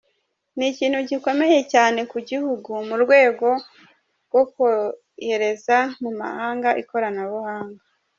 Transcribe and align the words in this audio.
Ni 0.55 0.65
ikintu 0.71 0.99
gikomeye 1.09 1.59
cyane 1.73 1.99
ku 2.11 2.17
gihugu 2.29 2.71
mu 2.87 2.95
rwego 3.03 3.47
rwo 4.25 4.43
kohereza 4.53 5.77
mu 6.01 6.11
mahanga 6.19 6.69
ikoranabuhanga. 6.81 7.81